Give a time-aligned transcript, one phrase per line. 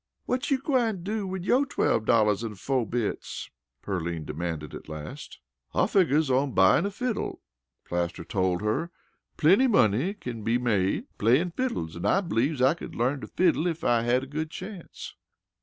[0.25, 3.51] "Whut you gwine do wid yo' twelve dollars an' fo' bits?"
[3.83, 5.37] Pearline demanded at last.
[5.75, 7.39] "I figgers on buyin' a fiddle,"
[7.85, 8.89] Plaster told her.
[9.37, 13.67] "Plenty money kin be made playin' fiddles, an' I b'lieves I could learn to fiddle
[13.67, 15.13] ef I had a good chance."